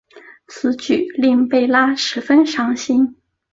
[0.47, 3.17] 此举令贝拉十分伤心。